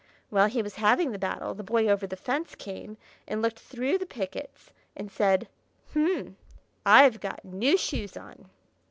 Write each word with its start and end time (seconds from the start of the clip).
While 0.31 0.47
he 0.47 0.63
was 0.63 0.77
having 0.77 1.11
the 1.11 1.19
battle, 1.19 1.53
the 1.53 1.61
Boy 1.61 1.87
Over 1.87 2.07
the 2.07 2.15
Fence 2.15 2.55
came 2.55 2.97
and 3.27 3.39
looked 3.39 3.59
through 3.59 3.99
the 3.99 4.07
pickets, 4.07 4.71
and 4.97 5.11
said, 5.11 5.47
"Hurnh! 5.93 6.33
I've 6.83 7.19
got 7.21 7.45
new 7.45 7.77
shoes 7.77 8.17
on!" 8.17 8.49